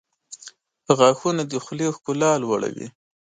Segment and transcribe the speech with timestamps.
[0.97, 2.87] •غاښونه د خولې ښکلا لوړوي.